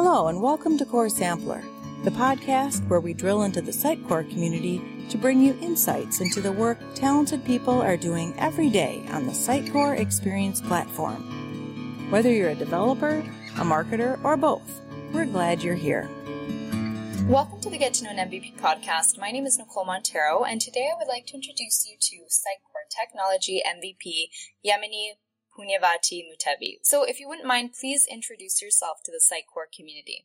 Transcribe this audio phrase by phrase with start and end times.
[0.00, 1.60] Hello, and welcome to Core Sampler,
[2.04, 6.52] the podcast where we drill into the Sitecore community to bring you insights into the
[6.52, 12.08] work talented people are doing every day on the Sitecore Experience platform.
[12.12, 13.18] Whether you're a developer,
[13.56, 14.80] a marketer, or both,
[15.12, 16.08] we're glad you're here.
[17.26, 19.18] Welcome to the Get to Know an MVP podcast.
[19.18, 22.86] My name is Nicole Montero, and today I would like to introduce you to Sitecore
[22.88, 24.28] Technology MVP
[24.64, 25.14] Yamini
[25.58, 26.78] Punyavati Mutevi.
[26.82, 30.24] So, if you wouldn't mind, please introduce yourself to the Sitecore community.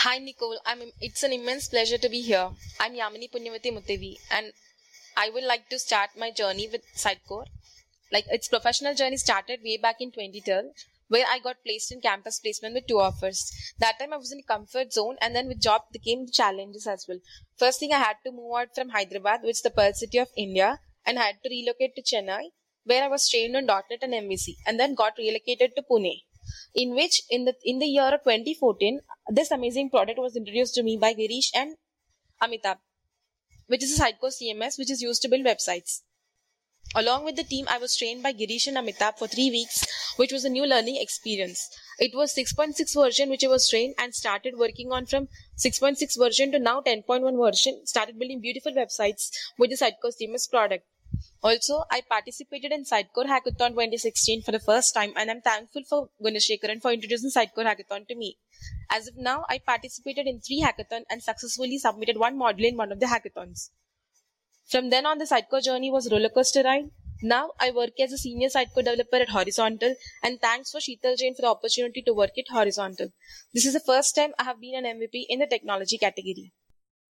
[0.00, 0.60] Hi, Nicole.
[0.66, 2.50] I'm, it's an immense pleasure to be here.
[2.78, 4.52] I'm Yamini Punyavati Mutevi, and
[5.16, 7.46] I would like to start my journey with Sitecore.
[8.12, 10.66] Like, its professional journey started way back in 2012
[11.08, 13.52] where I got placed in campus placement with two offers.
[13.78, 17.18] That time I was in comfort zone and then with job came challenges as well.
[17.56, 20.28] First thing I had to move out from Hyderabad, which is the Pearl City of
[20.36, 22.50] India, and I had to relocate to Chennai,
[22.84, 26.22] where I was trained on .NET and MVC, and then got relocated to Pune.
[26.74, 30.82] In which, in the in the year of 2014, this amazing product was introduced to
[30.82, 31.76] me by Girish and
[32.42, 32.78] Amitabh,
[33.66, 36.02] which is a Sitecore CMS which is used to build websites.
[36.94, 40.32] Along with the team, I was trained by Girish and Amitabh for three weeks, which
[40.32, 41.68] was a new learning experience.
[41.98, 46.52] It was 6.6 version which I was trained and started working on from 6.6 version
[46.52, 47.86] to now 10.1 version.
[47.86, 50.86] Started building beautiful websites with the Sitecore CMS product.
[51.44, 56.08] Also, I participated in Sitecore Hackathon 2016 for the first time and I'm thankful for
[56.24, 58.38] Gunashekaran for introducing Sitecore Hackathon to me.
[58.90, 62.90] As of now, I participated in three hackathons and successfully submitted one module in one
[62.92, 63.68] of the hackathons.
[64.70, 66.90] From then on, the Sitecore journey was rollercoaster ride.
[67.22, 71.34] Now I work as a senior Sitecore developer at Horizontal, and thanks for Sheetal Jain
[71.34, 73.10] for the opportunity to work at Horizontal.
[73.52, 76.52] This is the first time I have been an MVP in the technology category.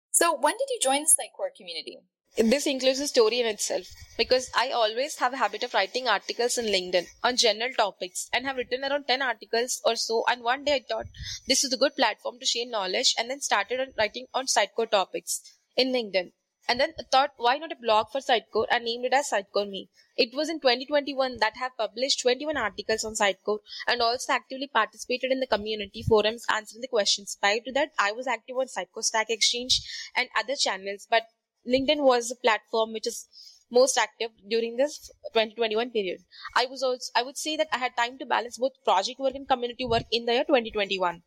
[0.10, 2.00] So, when did you join the Sitecore community?
[2.38, 6.58] This includes a story in itself because I always have a habit of writing articles
[6.58, 10.26] in LinkedIn on general topics and have written around 10 articles or so.
[10.28, 11.06] And one day I thought
[11.48, 14.92] this is a good platform to share knowledge and then started on writing on Sitecore
[14.92, 15.42] topics
[15.78, 16.34] in LinkedIn
[16.68, 19.90] and then thought why not a blog for Sitecore and named it as Sitecore Me.
[20.18, 24.68] It was in 2021 that I have published 21 articles on Sitecore and also actively
[24.68, 27.38] participated in the community forums answering the questions.
[27.40, 29.82] Prior to that, I was active on Sitecore Stack Exchange
[30.18, 31.24] and other channels, but
[31.68, 33.28] LinkedIn was the platform which is
[33.72, 36.20] most active during this 2021 period.
[36.56, 39.36] I was also, I would say that I had time to balance both project work
[39.36, 41.24] and community work in the year 2021.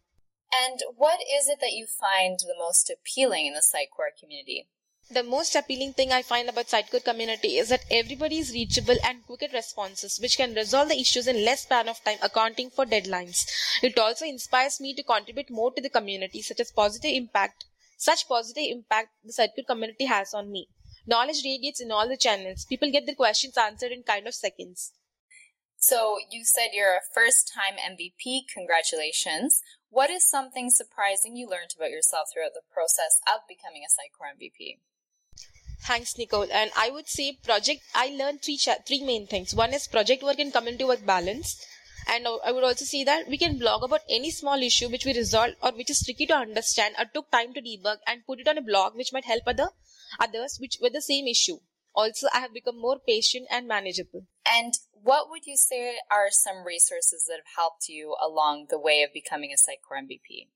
[0.50, 4.69] And what is it that you find the most appealing in the Sitecore community?
[5.10, 9.25] The most appealing thing I find about Sitecore community is that everybody is reachable and
[9.26, 12.87] quick at responses, which can resolve the issues in less span of time, accounting for
[12.87, 13.47] deadlines.
[13.82, 17.65] It also inspires me to contribute more to the community, such as positive impact,
[17.99, 20.69] such positive impact the Sitecore community has on me.
[21.07, 22.65] Knowledge radiates in all the channels.
[22.65, 24.93] People get their questions answered in kind of seconds.
[25.77, 28.43] So you said you're a first time MVP.
[28.53, 29.63] Congratulations.
[29.91, 34.35] What is something surprising you learned about yourself throughout the process of becoming a Sitecore
[34.37, 34.79] MVP?
[35.83, 36.49] Thanks, Nicole.
[36.53, 39.55] And I would say project, I learned three, cha- three main things.
[39.55, 41.65] One is project work and community work balance.
[42.07, 45.05] And uh, I would also say that we can blog about any small issue which
[45.05, 48.41] we resolved or which is tricky to understand or took time to debug and put
[48.41, 49.71] it on a blog which might help other
[50.21, 51.59] others which with the same issue.
[51.95, 54.27] Also, I have become more patient and manageable.
[54.47, 59.03] And what would you say are some resources that have helped you along the way
[59.03, 60.49] of becoming a Sitecore MVP?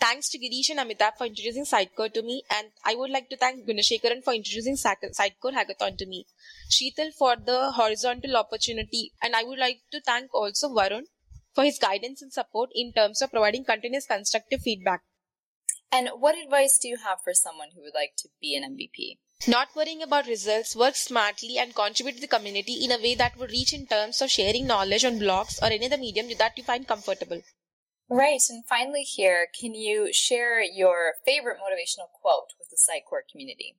[0.00, 3.36] Thanks to Girish and Amitabh for introducing Sitecore to me, and I would like to
[3.36, 6.26] thank Gunashekaran for introducing Sitecore Hackathon to me,
[6.70, 11.06] Sheetal for the horizontal opportunity, and I would like to thank also Varun
[11.52, 15.02] for his guidance and support in terms of providing continuous constructive feedback.
[15.90, 19.18] And what advice do you have for someone who would like to be an MVP?
[19.46, 23.36] Not worrying about results, work smartly and contribute to the community in a way that
[23.36, 26.64] would reach in terms of sharing knowledge on blogs or any other medium that you
[26.64, 27.42] find comfortable.
[28.10, 28.40] Right.
[28.48, 33.76] And finally, here, can you share your favorite motivational quote with the Sitecore community?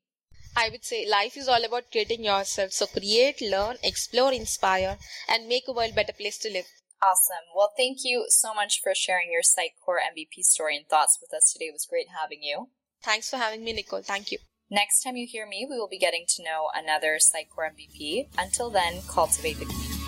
[0.55, 2.71] I would say life is all about creating yourself.
[2.73, 4.97] So create, learn, explore, inspire,
[5.27, 6.67] and make a world better place to live.
[7.01, 7.47] Awesome.
[7.55, 11.53] Well, thank you so much for sharing your Sitecore MVP story and thoughts with us
[11.53, 11.65] today.
[11.65, 12.69] It was great having you.
[13.03, 14.01] Thanks for having me, Nicole.
[14.01, 14.39] Thank you.
[14.69, 18.27] Next time you hear me, we will be getting to know another Sitecore MVP.
[18.37, 19.98] Until then, cultivate the community.